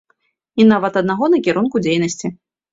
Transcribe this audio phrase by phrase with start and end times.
[0.63, 2.37] І нават аднаго накірунку дзейнасці.